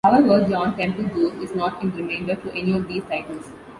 However, 0.03 0.43
John 0.49 0.75
Temple 0.77 1.09
Gore 1.09 1.43
is 1.43 1.53
not 1.53 1.79
in 1.83 1.91
remainder 1.95 2.33
to 2.33 2.51
any 2.55 2.73
of 2.73 2.87
these 2.87 3.03
titles. 3.03 3.51